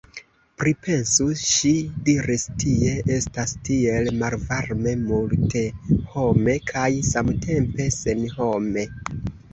[0.59, 1.73] Pripensu, ŝi
[2.07, 8.89] diris, tie estas tiel malvarme, multehome kaj samtempe senhome.